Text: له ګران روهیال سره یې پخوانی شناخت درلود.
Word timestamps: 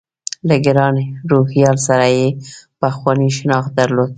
له 0.47 0.55
ګران 0.65 0.95
روهیال 1.31 1.77
سره 1.87 2.05
یې 2.17 2.27
پخوانی 2.81 3.29
شناخت 3.37 3.71
درلود. 3.79 4.09